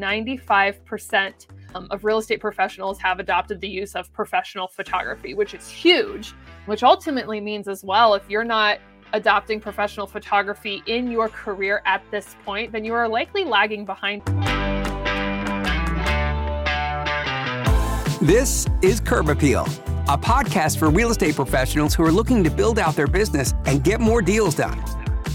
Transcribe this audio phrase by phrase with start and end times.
[0.00, 5.68] 95% um, of real estate professionals have adopted the use of professional photography, which is
[5.70, 6.34] huge,
[6.66, 8.78] which ultimately means as well, if you're not
[9.14, 14.22] adopting professional photography in your career at this point, then you are likely lagging behind.
[18.20, 19.62] This is Curb Appeal,
[20.08, 23.82] a podcast for real estate professionals who are looking to build out their business and
[23.82, 24.78] get more deals done.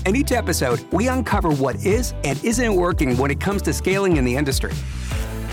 [0.05, 4.17] In each episode, we uncover what is and isn't working when it comes to scaling
[4.17, 4.71] in the industry.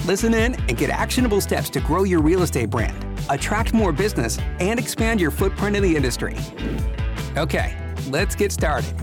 [0.06, 4.38] Listen in and get actionable steps to grow your real estate brand, attract more business,
[4.58, 6.34] and expand your footprint in the industry.
[7.36, 7.76] Okay,
[8.08, 8.94] let's get started.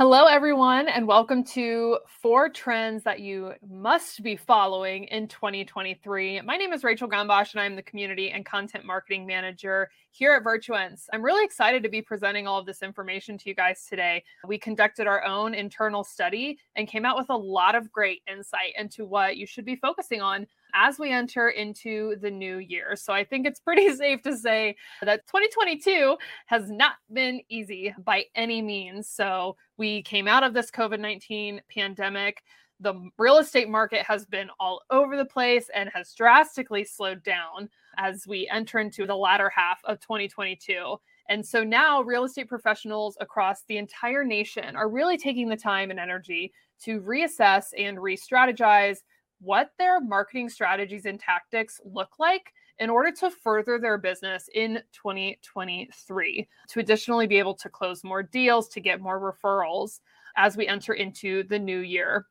[0.00, 6.40] Hello, everyone, and welcome to Four Trends That You Must Be Following in 2023.
[6.40, 10.42] My name is Rachel Gombosch, and I'm the Community and Content Marketing Manager here at
[10.42, 11.06] Virtuance.
[11.12, 14.24] I'm really excited to be presenting all of this information to you guys today.
[14.48, 18.72] We conducted our own internal study and came out with a lot of great insight
[18.78, 22.96] into what you should be focusing on as we enter into the new year.
[22.96, 28.24] So I think it's pretty safe to say that 2022 has not been easy by
[28.34, 29.08] any means.
[29.08, 32.42] So we came out of this COVID 19 pandemic.
[32.80, 37.68] The real estate market has been all over the place and has drastically slowed down
[37.98, 40.96] as we enter into the latter half of 2022.
[41.28, 45.90] And so now real estate professionals across the entire nation are really taking the time
[45.90, 48.98] and energy to reassess and re strategize
[49.40, 54.82] what their marketing strategies and tactics look like in order to further their business in
[54.92, 60.00] 2023 to additionally be able to close more deals to get more referrals
[60.36, 62.26] as we enter into the new year.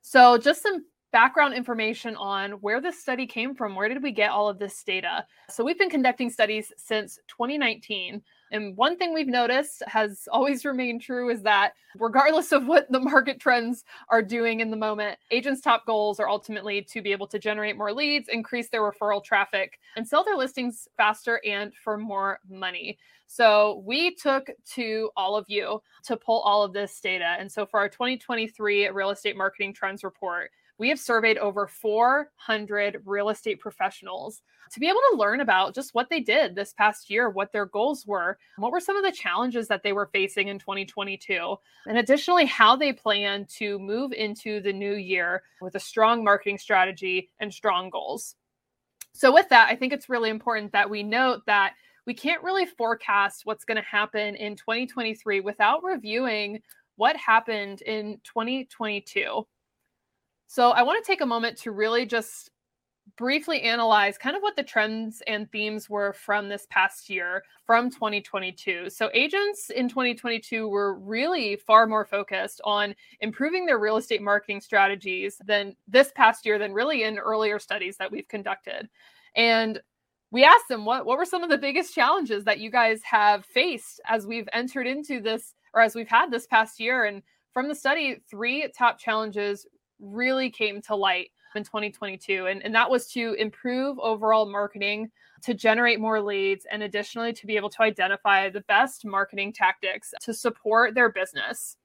[0.00, 3.74] So, just some background information on where this study came from.
[3.74, 5.26] Where did we get all of this data?
[5.48, 8.22] So, we've been conducting studies since 2019.
[8.52, 13.00] And one thing we've noticed has always remained true is that regardless of what the
[13.00, 17.26] market trends are doing in the moment, agents' top goals are ultimately to be able
[17.28, 21.96] to generate more leads, increase their referral traffic, and sell their listings faster and for
[21.96, 22.98] more money.
[23.26, 27.36] So we took to all of you to pull all of this data.
[27.38, 30.50] And so for our 2023 real estate marketing trends report,
[30.82, 35.94] we have surveyed over 400 real estate professionals to be able to learn about just
[35.94, 39.12] what they did this past year, what their goals were, what were some of the
[39.12, 41.54] challenges that they were facing in 2022,
[41.86, 46.58] and additionally, how they plan to move into the new year with a strong marketing
[46.58, 48.34] strategy and strong goals.
[49.12, 51.74] So, with that, I think it's really important that we note that
[52.06, 56.60] we can't really forecast what's going to happen in 2023 without reviewing
[56.96, 59.46] what happened in 2022.
[60.54, 62.50] So, I want to take a moment to really just
[63.16, 67.88] briefly analyze kind of what the trends and themes were from this past year from
[67.88, 68.90] 2022.
[68.90, 74.60] So agents in 2022 were really far more focused on improving their real estate marketing
[74.60, 78.90] strategies than this past year than really in earlier studies that we've conducted.
[79.34, 79.80] And
[80.32, 83.46] we asked them what what were some of the biggest challenges that you guys have
[83.46, 87.22] faced as we've entered into this or as we've had this past year and
[87.54, 89.66] from the study three top challenges
[90.02, 92.46] really came to light in 2022.
[92.46, 95.10] And, and that was to improve overall marketing,
[95.42, 100.12] to generate more leads, and additionally to be able to identify the best marketing tactics
[100.22, 101.76] to support their business.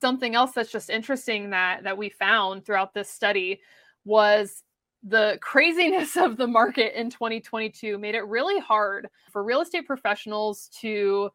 [0.00, 3.60] Something else that's just interesting that that we found throughout this study
[4.04, 4.62] was
[5.02, 10.68] the craziness of the market in 2022 made it really hard for real estate professionals
[10.80, 11.30] to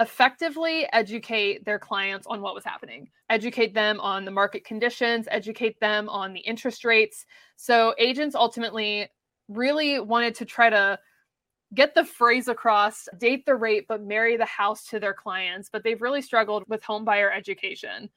[0.00, 5.78] effectively educate their clients on what was happening, educate them on the market conditions, educate
[5.80, 7.26] them on the interest rates.
[7.56, 9.08] So agents ultimately
[9.48, 10.98] really wanted to try to
[11.74, 15.82] get the phrase across date the rate but marry the house to their clients but
[15.82, 18.08] they've really struggled with home buyer education.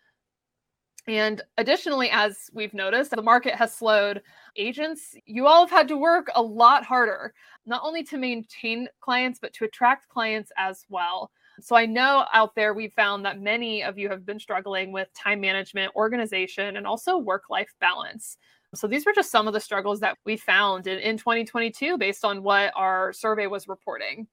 [1.07, 4.21] And additionally as we've noticed the market has slowed.
[4.57, 7.33] Agents you all have had to work a lot harder
[7.65, 12.56] not only to maintain clients but to attract clients as well so I know out
[12.56, 16.86] there we found that many of you have been struggling with time management, organization, and
[16.86, 18.38] also work life balance.
[18.75, 22.24] So these were just some of the struggles that we found in, in 2022 based
[22.25, 24.27] on what our survey was reporting.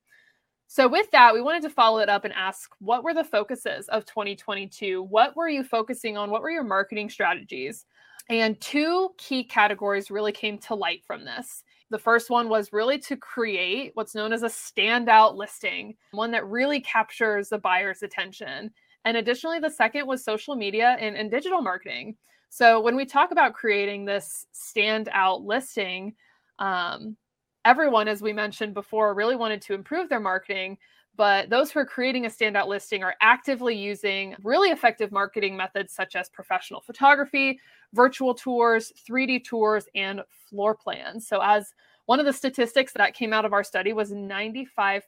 [0.66, 3.86] So, with that, we wanted to follow it up and ask what were the focuses
[3.88, 5.02] of 2022?
[5.02, 6.30] What were you focusing on?
[6.30, 7.84] What were your marketing strategies?
[8.28, 11.62] And two key categories really came to light from this.
[11.90, 16.46] The first one was really to create what's known as a standout listing, one that
[16.46, 18.72] really captures the buyer's attention.
[19.04, 22.16] And additionally, the second was social media and, and digital marketing.
[22.48, 26.14] So when we talk about creating this standout listing,
[26.58, 27.16] um,
[27.64, 30.78] everyone, as we mentioned before, really wanted to improve their marketing.
[31.16, 35.92] but those who are creating a standout listing are actively using really effective marketing methods
[35.92, 37.58] such as professional photography,
[37.94, 41.26] virtual tours, 3D tours, and floor plans.
[41.26, 41.72] So, as
[42.06, 45.02] one of the statistics that came out of our study was 95%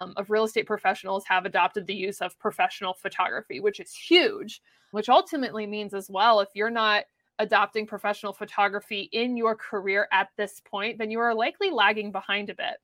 [0.00, 4.60] um, of real estate professionals have adopted the use of professional photography, which is huge,
[4.90, 7.04] which ultimately means as well, if you're not
[7.38, 12.50] adopting professional photography in your career at this point, then you are likely lagging behind
[12.50, 12.76] a bit.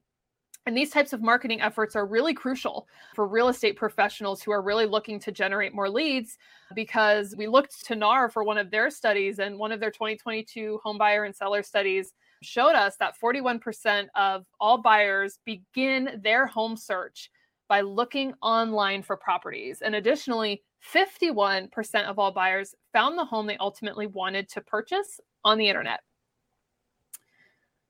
[0.69, 4.61] And these types of marketing efforts are really crucial for real estate professionals who are
[4.61, 6.37] really looking to generate more leads
[6.75, 10.79] because we looked to NAR for one of their studies and one of their 2022
[10.85, 12.13] home buyer and seller studies
[12.43, 17.31] showed us that 41% of all buyers begin their home search
[17.71, 19.81] by looking online for properties.
[19.81, 20.63] And additionally,
[20.93, 26.01] 51% of all buyers found the home they ultimately wanted to purchase on the internet.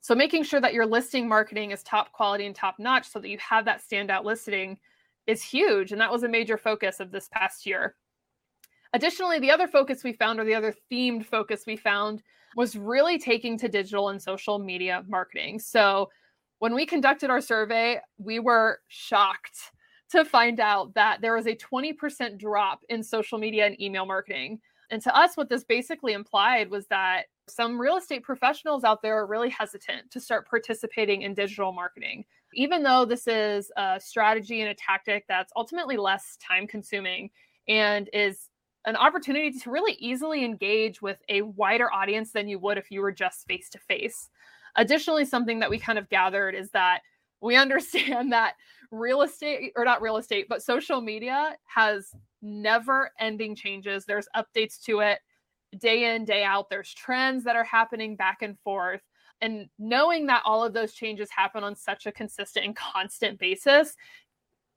[0.08, 3.28] So making sure that your listing marketing is top quality and top notch so that
[3.28, 4.78] you have that standout listing
[5.26, 5.93] is huge.
[5.93, 7.94] And that was a major focus of this past year.
[8.94, 12.22] Additionally, the other focus we found, or the other themed focus we found,
[12.56, 15.58] was really taking to digital and social media marketing.
[15.58, 16.08] So
[16.58, 19.58] when we conducted our survey, we were shocked
[20.12, 24.58] to find out that there was a 20% drop in social media and email marketing.
[24.90, 29.19] And to us, what this basically implied was that some real estate professionals out there
[29.19, 32.25] are really hesitant to start participating in digital marketing.
[32.55, 37.31] Even though this is a strategy and a tactic that's ultimately less time consuming
[37.69, 38.49] and is
[38.87, 43.00] an opportunity to really easily engage with a wider audience than you would if you
[43.00, 44.31] were just face to face.
[44.77, 47.01] Additionally, something that we kind of gathered is that
[47.41, 48.55] we understand that
[48.91, 54.05] real estate, or not real estate, but social media has never ending changes.
[54.05, 55.19] There's updates to it
[55.79, 56.70] day in, day out.
[56.70, 59.03] There's trends that are happening back and forth.
[59.41, 63.94] And knowing that all of those changes happen on such a consistent and constant basis,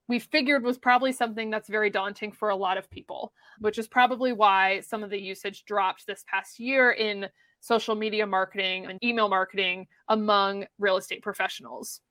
[0.08, 3.88] we figured was probably something that's very daunting for a lot of people, which is
[3.88, 7.28] probably why some of the usage dropped this past year in
[7.62, 12.02] social media marketing and email marketing among real estate professionals.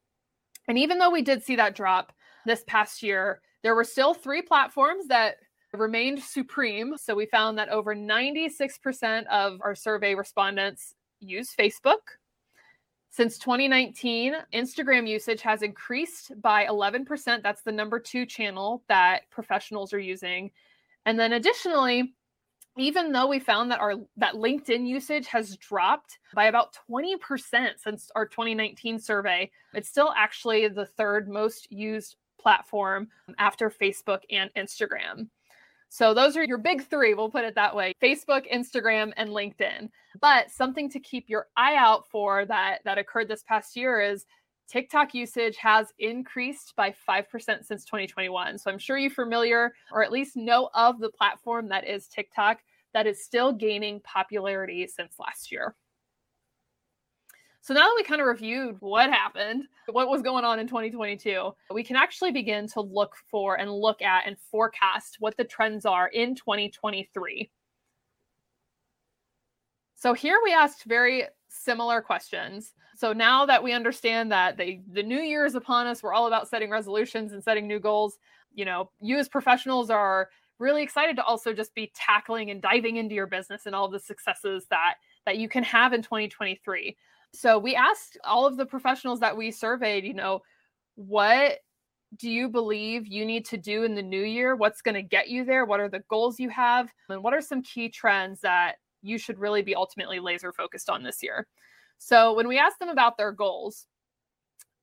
[0.67, 2.12] And even though we did see that drop
[2.47, 5.37] this past year, there were still three platforms that
[5.72, 6.96] remained supreme.
[6.96, 12.19] So we found that over 96% of our survey respondents use Facebook.
[13.11, 17.43] Since 2019, Instagram usage has increased by 11%.
[17.43, 20.50] That's the number two channel that professionals are using.
[21.06, 22.14] And then additionally,
[22.78, 27.17] even though we found that our that LinkedIn usage has dropped by about 20%
[27.78, 33.08] since our 2019 survey, it's still actually the third most used platform
[33.38, 35.28] after Facebook and Instagram.
[35.93, 39.91] So those are your big three, we'll put it that way Facebook, Instagram, and LinkedIn.
[40.21, 44.25] But something to keep your eye out for that, that occurred this past year is
[44.69, 47.25] TikTok usage has increased by 5%
[47.65, 48.57] since 2021.
[48.57, 52.61] So I'm sure you're familiar or at least know of the platform that is TikTok
[52.95, 55.75] that is still gaining popularity since last year.
[57.62, 61.53] So now that we kind of reviewed what happened, what was going on in 2022,
[61.73, 65.85] we can actually begin to look for and look at and forecast what the trends
[65.85, 67.51] are in 2023.
[69.95, 72.73] So here we asked very similar questions.
[72.97, 76.27] So now that we understand that the, the new year is upon us, we're all
[76.27, 78.19] about setting resolutions and setting new goals.
[78.55, 82.96] You know, you as professionals are really excited to also just be tackling and diving
[82.96, 84.94] into your business and all the successes that
[85.27, 86.96] that you can have in 2023.
[87.32, 90.43] So we asked all of the professionals that we surveyed, you know,
[90.96, 91.58] what
[92.17, 94.56] do you believe you need to do in the new year?
[94.56, 95.65] What's going to get you there?
[95.65, 96.91] What are the goals you have?
[97.08, 101.03] And what are some key trends that you should really be ultimately laser focused on
[101.03, 101.46] this year?
[101.98, 103.86] So when we asked them about their goals,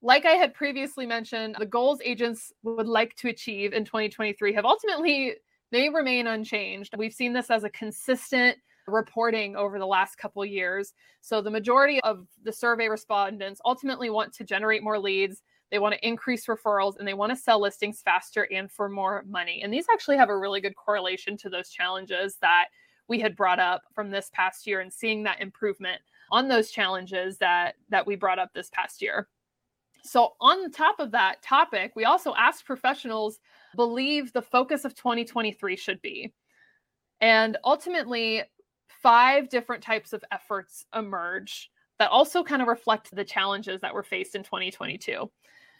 [0.02, 4.66] like I had previously mentioned, the goals agents would like to achieve in 2023 have
[4.66, 5.36] ultimately
[5.72, 6.96] they remain unchanged.
[6.98, 10.94] We've seen this as a consistent reporting over the last couple years.
[11.22, 15.94] So the majority of the survey respondents ultimately want to generate more leads, they want
[15.94, 19.62] to increase referrals, and they want to sell listings faster and for more money.
[19.64, 22.68] And these actually have a really good correlation to those challenges that
[23.10, 26.02] we had brought up from this past year and seeing that improvement
[26.32, 29.28] on those challenges that that we brought up this past year.
[30.04, 33.40] So on top of that topic, we also asked professionals
[33.76, 36.34] believe the focus of 2023 should be.
[37.20, 38.44] And ultimately,
[38.88, 44.04] five different types of efforts emerge that also kind of reflect the challenges that were
[44.04, 45.30] faced in 2022.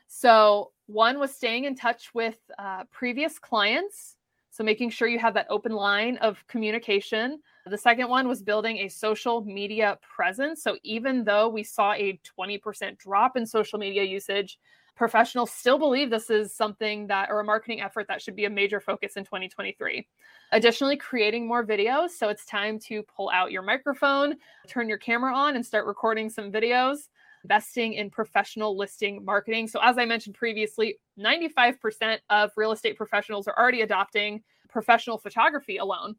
[0.08, 4.16] So, one was staying in touch with uh, previous clients.
[4.52, 7.42] So, making sure you have that open line of communication.
[7.66, 10.64] The second one was building a social media presence.
[10.64, 14.58] So, even though we saw a 20% drop in social media usage,
[14.98, 18.50] Professionals still believe this is something that, or a marketing effort that should be a
[18.50, 20.08] major focus in 2023.
[20.52, 22.10] Additionally, creating more videos.
[22.10, 24.36] So it's time to pull out your microphone,
[24.68, 27.10] turn your camera on, and start recording some videos.
[27.44, 29.68] Investing in professional listing marketing.
[29.68, 35.78] So, as I mentioned previously, 95% of real estate professionals are already adopting professional photography
[35.78, 36.16] alone.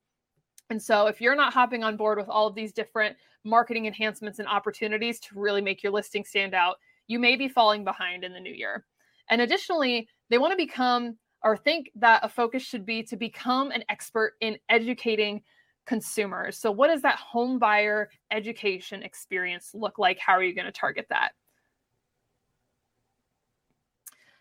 [0.70, 4.38] And so, if you're not hopping on board with all of these different marketing enhancements
[4.38, 6.76] and opportunities to really make your listing stand out,
[7.08, 8.84] you may be falling behind in the new year.
[9.30, 13.70] And additionally, they want to become or think that a focus should be to become
[13.70, 15.42] an expert in educating
[15.86, 16.58] consumers.
[16.58, 20.18] So, what does that home buyer education experience look like?
[20.18, 21.30] How are you going to target that?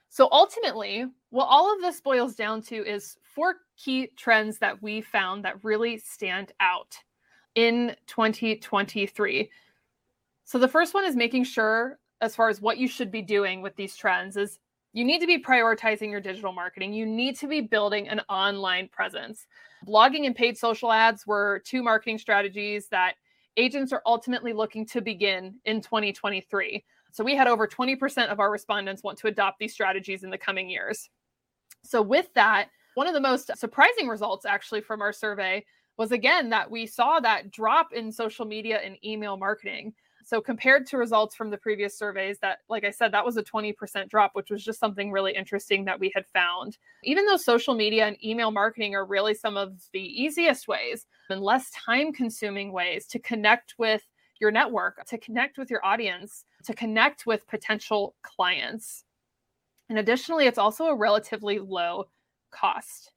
[0.09, 5.01] So, ultimately, what all of this boils down to is four key trends that we
[5.01, 6.97] found that really stand out
[7.55, 9.49] in 2023.
[10.43, 13.61] So, the first one is making sure, as far as what you should be doing
[13.61, 14.59] with these trends, is
[14.93, 16.93] you need to be prioritizing your digital marketing.
[16.93, 19.45] You need to be building an online presence.
[19.87, 23.15] Blogging and paid social ads were two marketing strategies that
[23.57, 26.83] agents are ultimately looking to begin in 2023.
[27.11, 30.37] So we had over 20% of our respondents want to adopt these strategies in the
[30.37, 31.09] coming years.
[31.83, 35.65] So, with that, one of the most surprising results actually from our survey
[35.97, 39.93] was again that we saw that drop in social media and email marketing.
[40.27, 43.43] So compared to results from the previous surveys, that, like I said, that was a
[43.43, 46.77] 20% drop, which was just something really interesting that we had found.
[47.05, 51.41] Even though social media and email marketing are really some of the easiest ways and
[51.41, 54.03] less time consuming ways to connect with
[54.41, 59.05] your network, to connect with your audience, to connect with potential clients.
[59.87, 62.09] And additionally, it's also a relatively low
[62.51, 63.13] cost.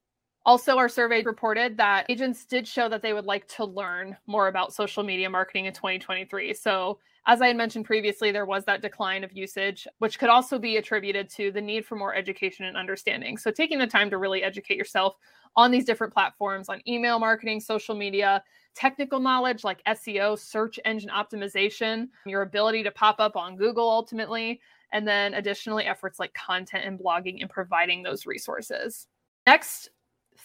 [0.47, 4.49] Also, our survey reported that agents did show that they would like to learn more
[4.49, 6.55] about social media marketing in 2023.
[6.55, 10.59] So, as I had mentioned previously, there was that decline of usage, which could also
[10.59, 13.37] be attributed to the need for more education and understanding.
[13.37, 15.17] So, taking the time to really educate yourself
[15.57, 18.43] on these different platforms on email marketing, social media,
[18.75, 24.61] technical knowledge like SEO, search engine optimization, your ability to pop up on Google ultimately,
[24.93, 29.07] and then additionally efforts like content and blogging and providing those resources.
[29.47, 29.91] Next,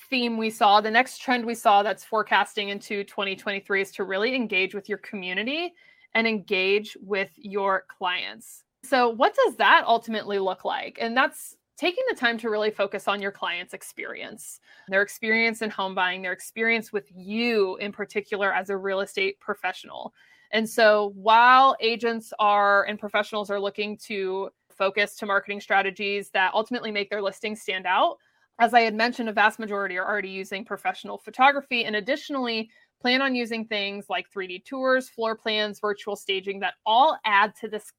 [0.09, 4.35] theme we saw, the next trend we saw that's forecasting into 2023 is to really
[4.35, 5.73] engage with your community
[6.13, 8.63] and engage with your clients.
[8.83, 10.97] So, what does that ultimately look like?
[11.01, 15.69] And that's taking the time to really focus on your client's experience, their experience in
[15.69, 20.13] home buying, their experience with you in particular as a real estate professional.
[20.51, 26.53] And so, while agents are and professionals are looking to focus to marketing strategies that
[26.53, 28.17] ultimately make their listings stand out,
[28.59, 32.69] as I had mentioned, a vast majority are already using professional photography and additionally
[33.01, 37.67] plan on using things like 3D tours, floor plans, virtual staging that all add to
[37.67, 37.91] this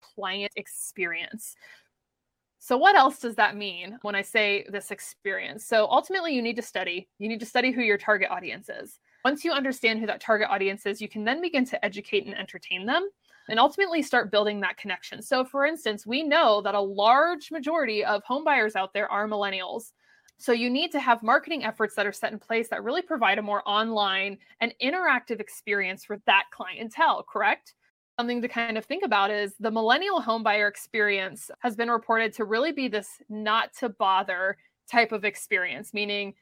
[0.00, 1.56] client experience.
[2.58, 5.64] So, what else does that mean when I say this experience?
[5.64, 7.08] So, ultimately, you need to study.
[7.18, 8.98] You need to study who your target audience is.
[9.24, 12.36] Once you understand who that target audience is, you can then begin to educate and
[12.36, 13.08] entertain them
[13.48, 15.22] and ultimately start building that connection.
[15.22, 19.28] So, for instance, we know that a large majority of home buyers out there are
[19.28, 19.92] millennials.
[20.38, 23.38] So, you need to have marketing efforts that are set in place that really provide
[23.38, 27.74] a more online and interactive experience for that clientele, correct?
[28.18, 32.44] Something to kind of think about is the millennial homebuyer experience has been reported to
[32.44, 34.56] really be this not to bother
[34.90, 36.34] type of experience, meaning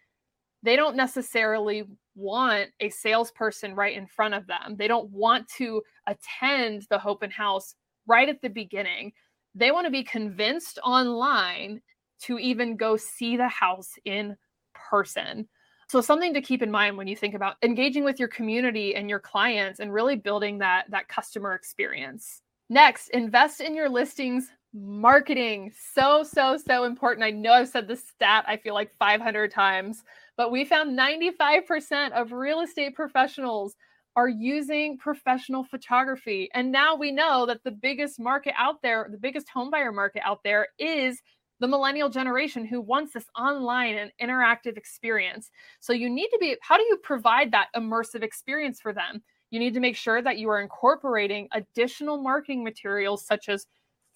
[0.63, 1.85] they don't necessarily
[2.15, 4.77] want a salesperson right in front of them.
[4.77, 7.75] They don't want to attend the open house
[8.07, 9.13] right at the beginning.
[9.55, 11.81] They want to be convinced online
[12.27, 14.37] to even go see the house in
[14.75, 15.49] person.
[15.89, 19.09] So something to keep in mind when you think about engaging with your community and
[19.09, 22.43] your clients and really building that that customer experience.
[22.71, 25.73] Next, invest in your listings marketing.
[25.95, 27.25] So so so important.
[27.25, 30.03] I know I've said this stat I feel like 500 times,
[30.37, 33.77] but we found 95% of real estate professionals
[34.17, 36.49] are using professional photography.
[36.55, 40.41] And now we know that the biggest market out there, the biggest homebuyer market out
[40.45, 41.21] there is
[41.61, 45.51] the millennial generation who wants this online and interactive experience.
[45.81, 49.23] So you need to be, how do you provide that immersive experience for them?
[49.51, 53.67] You need to make sure that you are incorporating additional marketing materials such as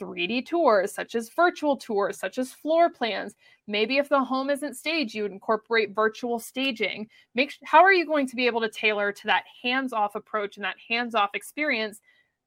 [0.00, 3.35] 3D tours, such as virtual tours, such as floor plans.
[3.66, 7.09] Maybe if the home isn't staged, you would incorporate virtual staging.
[7.35, 10.64] Make how are you going to be able to tailor to that hands-off approach and
[10.64, 12.00] that hands-off experience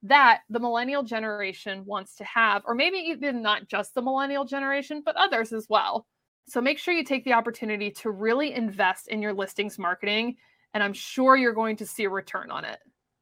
[0.03, 5.01] that the millennial generation wants to have, or maybe even not just the millennial generation,
[5.05, 6.08] but others as well.
[6.48, 10.38] So make sure you take the opportunity to really invest in your listings marketing,
[10.74, 12.79] and I'm sure you're going to see a return on it.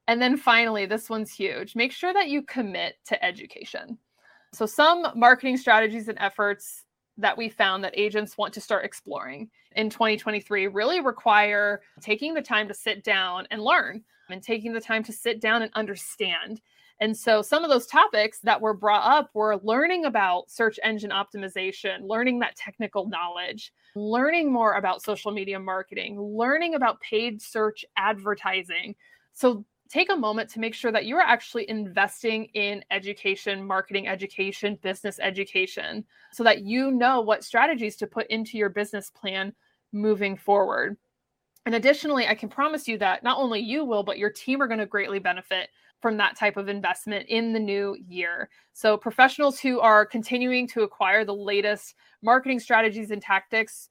[0.08, 3.98] And then finally, this one's huge make sure that you commit to education.
[4.54, 6.86] So, some marketing strategies and efforts
[7.18, 12.42] that we found that agents want to start exploring in 2023 really require taking the
[12.42, 16.62] time to sit down and learn and taking the time to sit down and understand.
[17.02, 21.12] And so some of those topics that were brought up were learning about search engine
[21.12, 27.86] optimization, learning that technical knowledge, learning more about social media marketing, learning about paid search
[27.96, 28.96] advertising.
[29.34, 34.08] So take a moment to make sure that you are actually investing in education, marketing
[34.08, 39.54] education, business education, so that you know what strategies to put into your business plan
[39.92, 40.98] moving forward.
[41.66, 44.68] And additionally, I can promise you that not only you will, but your team are
[44.68, 45.70] going to greatly benefit
[46.02, 48.50] from that type of investment in the new year.
[48.74, 53.90] So, professionals who are continuing to acquire the latest marketing strategies and tactics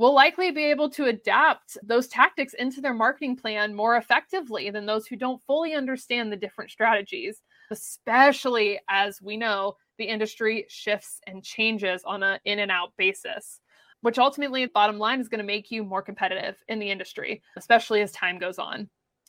[0.00, 4.86] will likely be able to adapt those tactics into their marketing plan more effectively than
[4.86, 11.20] those who don't fully understand the different strategies, especially as we know the industry shifts
[11.26, 13.60] and changes on an in and out basis,
[14.02, 18.00] which ultimately, bottom line, is going to make you more competitive in the industry, especially
[18.00, 18.88] as time goes on.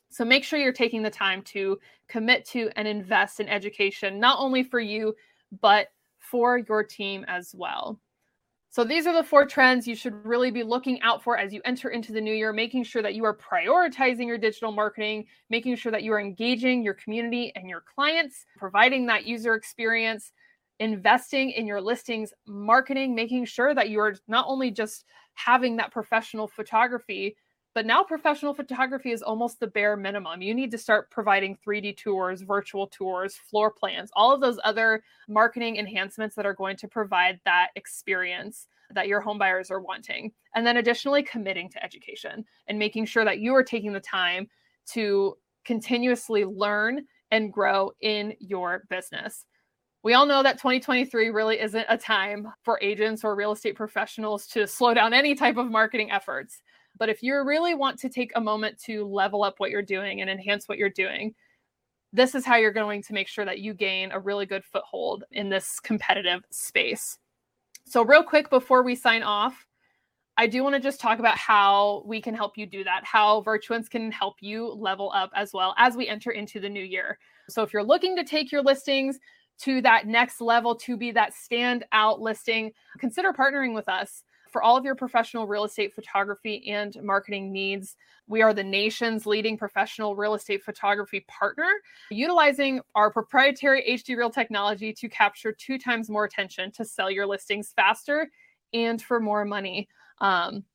[0.09, 4.39] So make sure you're taking the time to commit to and invest in education, not
[4.39, 5.15] only for you,
[5.61, 5.87] but
[6.19, 7.99] for your team as well.
[8.69, 11.61] So these are the four trends you should really be looking out for as you
[11.65, 15.75] enter into the new year, making sure that you are prioritizing your digital marketing, making
[15.75, 20.31] sure that you are engaging your community and your clients, providing that user experience,
[20.81, 25.91] investing in your listings marketing, making sure that you are not only just having that
[25.91, 27.37] professional photography,
[27.75, 30.41] but now professional photography is almost the bare minimum.
[30.41, 35.03] You need to start providing 3D tours, virtual tours, floor plans, all of those other
[35.29, 40.31] marketing enhancements that are going to provide that experience that your home buyers are wanting.
[40.55, 44.49] And then additionally, committing to education and making sure that you are taking the time
[44.93, 49.45] to continuously learn and grow in your business.
[50.03, 54.47] We all know that 2023 really isn't a time for agents or real estate professionals
[54.47, 56.61] to slow down any type of marketing efforts.
[56.97, 60.21] But if you really want to take a moment to level up what you're doing
[60.21, 61.35] and enhance what you're doing,
[62.13, 65.23] this is how you're going to make sure that you gain a really good foothold
[65.31, 67.19] in this competitive space.
[67.85, 69.65] So, real quick before we sign off,
[70.37, 73.41] I do want to just talk about how we can help you do that, how
[73.41, 77.17] Virtuance can help you level up as well as we enter into the new year.
[77.49, 79.19] So, if you're looking to take your listings
[79.63, 84.75] to that next level to be that standout listing, consider partnering with us for all
[84.75, 87.95] of your professional real estate photography and marketing needs.
[88.27, 91.69] We are the nation's leading professional real estate photography partner,
[92.09, 97.25] utilizing our proprietary HD Reel technology to capture two times more attention to sell your
[97.25, 98.29] listings faster
[98.73, 99.87] and for more money.
[100.19, 100.65] Um,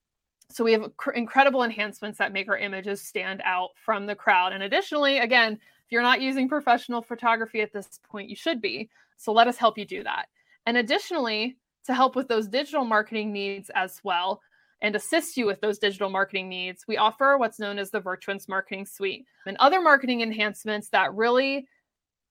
[0.50, 4.52] so we have cr- incredible enhancements that make our images stand out from the crowd.
[4.52, 8.90] And additionally, again, if you're not using professional photography at this point, you should be.
[9.16, 10.26] So let us help you do that.
[10.66, 14.40] And additionally, to help with those digital marketing needs as well
[14.82, 18.48] and assist you with those digital marketing needs, we offer what's known as the Virtuance
[18.48, 21.68] Marketing Suite and other marketing enhancements that really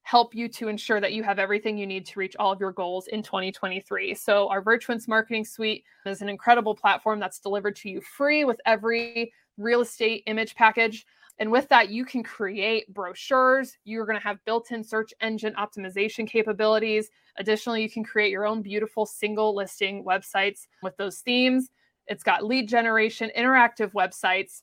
[0.04, 2.74] help you to ensure that you have everything you need to reach all of your
[2.74, 4.14] goals in 2023.
[4.14, 8.60] So, our Virtuance Marketing Suite is an incredible platform that's delivered to you free with
[8.66, 11.06] every real estate image package
[11.38, 13.78] and with that, you can create brochures.
[13.84, 17.10] You're going to have built in search engine optimization capabilities.
[17.38, 21.72] Additionally, you can create your own beautiful single listing websites with those themes.
[22.08, 24.62] It's got lead generation, interactive websites,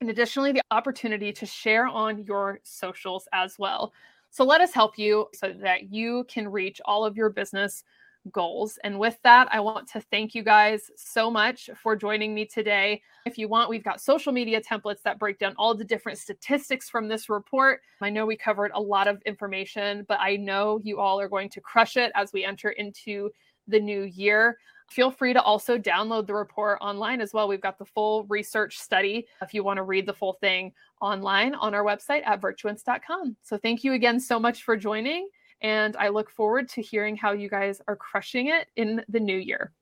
[0.00, 3.92] and additionally, the opportunity to share on your socials as well.
[4.30, 7.84] So let us help you so that you can reach all of your business
[8.30, 8.78] goals.
[8.84, 13.02] And with that, I want to thank you guys so much for joining me today.
[13.26, 16.88] If you want, we've got social media templates that break down all the different statistics
[16.88, 17.80] from this report.
[18.00, 21.48] I know we covered a lot of information, but I know you all are going
[21.50, 23.30] to crush it as we enter into
[23.68, 24.58] the new year.
[24.90, 27.48] Feel free to also download the report online as well.
[27.48, 31.54] We've got the full research study if you want to read the full thing online
[31.54, 33.36] on our website at virtuance.com.
[33.42, 35.28] So, thank you again so much for joining.
[35.62, 39.38] And I look forward to hearing how you guys are crushing it in the new
[39.38, 39.72] year.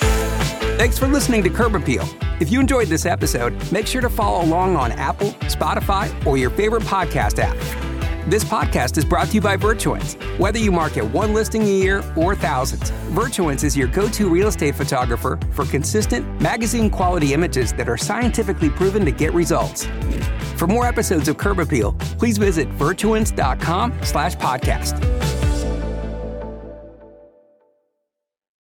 [0.00, 2.08] Thanks for listening to Curb Appeal.
[2.40, 6.50] If you enjoyed this episode, make sure to follow along on Apple, Spotify, or your
[6.50, 7.56] favorite podcast app.
[8.28, 10.14] This podcast is brought to you by Virtuance.
[10.36, 14.48] Whether you market one listing a year or thousands, Virtuance is your go to real
[14.48, 19.86] estate photographer for consistent, magazine quality images that are scientifically proven to get results.
[20.58, 25.27] For more episodes of Curb Appeal, please visit virtuance.com slash podcast.